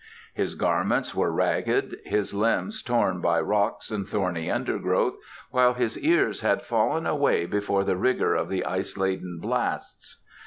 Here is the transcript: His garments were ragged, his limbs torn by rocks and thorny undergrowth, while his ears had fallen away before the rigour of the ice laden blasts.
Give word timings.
His 0.33 0.55
garments 0.55 1.13
were 1.13 1.31
ragged, 1.31 1.95
his 2.05 2.33
limbs 2.33 2.81
torn 2.81 3.21
by 3.21 3.39
rocks 3.39 3.91
and 3.91 4.07
thorny 4.07 4.49
undergrowth, 4.49 5.13
while 5.51 5.75
his 5.75 5.95
ears 5.99 6.41
had 6.41 6.63
fallen 6.65 7.05
away 7.05 7.45
before 7.45 7.83
the 7.83 7.95
rigour 7.95 8.33
of 8.33 8.49
the 8.49 8.65
ice 8.65 8.97
laden 8.97 9.37
blasts. 9.39 10.23